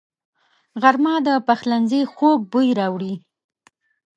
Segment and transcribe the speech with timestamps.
[0.81, 3.13] غرمه د پخلنځي خوږ بوی راوړي